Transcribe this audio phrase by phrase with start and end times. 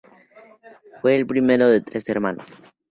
[0.99, 2.47] Fue el primero de tres hermanos.